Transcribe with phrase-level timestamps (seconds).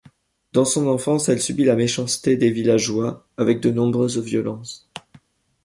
[0.53, 4.89] Dans son enfance, elle subit la méchanceté des villageois, avec de nombreuses violences.